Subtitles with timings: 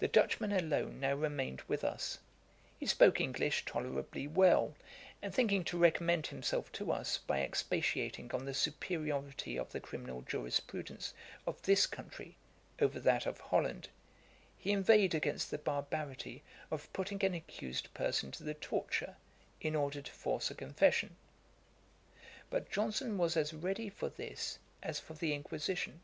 [0.00, 2.18] The Dutchman alone now remained with us.
[2.80, 4.74] He spoke English tolerably well;
[5.22, 10.22] and thinking to recommend himself to us by expatiating on the superiority of the criminal
[10.22, 11.14] jurisprudence
[11.46, 12.34] of this country
[12.80, 13.88] over that of Holland,
[14.58, 16.42] he inveighed against the barbarity
[16.72, 19.14] of putting an accused person to the torture,
[19.60, 21.14] in order to force a confession.
[22.50, 26.00] But Johnson was as ready for this, as for the Inquisition.